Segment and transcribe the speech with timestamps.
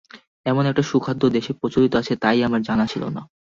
[0.45, 3.21] এমন একটা সুখাদ্য দেশে প্রচলিত আছে তা-ই আমার জানা ছিল না।